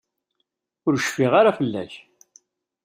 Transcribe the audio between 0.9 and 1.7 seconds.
cfiɣ ara